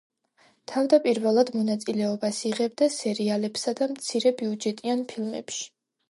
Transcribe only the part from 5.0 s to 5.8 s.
ფილმებში.